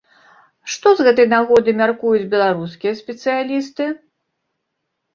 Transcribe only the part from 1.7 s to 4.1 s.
мяркуюць беларускія спецыялісты?